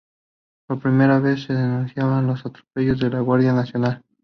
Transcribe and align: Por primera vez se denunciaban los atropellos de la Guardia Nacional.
Por 0.67 0.79
primera 0.79 1.19
vez 1.19 1.43
se 1.43 1.53
denunciaban 1.53 2.25
los 2.25 2.43
atropellos 2.43 2.99
de 2.99 3.11
la 3.11 3.19
Guardia 3.19 3.53
Nacional. 3.53 4.03